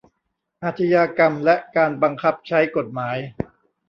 [0.63, 3.17] อาชญากรรมและการบังคับใช้กฎหมาย